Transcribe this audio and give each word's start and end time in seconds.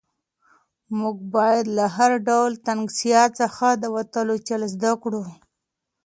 موږ 0.97 1.15
باید 1.35 1.65
له 1.77 1.85
هر 1.95 2.11
ډول 2.27 2.51
تنګسیا 2.67 3.23
څخه 3.39 3.67
د 3.73 3.83
وتلو 3.95 4.35
چل 4.47 4.61
زده 4.73 4.91
کړو. 5.03 5.23